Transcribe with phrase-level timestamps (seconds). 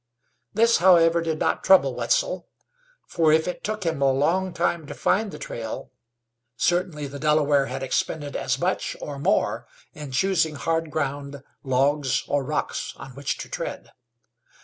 [0.51, 2.47] This, however, did not trouble Wetzel,
[3.05, 5.91] for if it took him a long time to find the trail,
[6.57, 12.43] certainly the Delaware had expended as much, or more, in choosing hard ground, logs or
[12.43, 13.91] rocks on which to tread.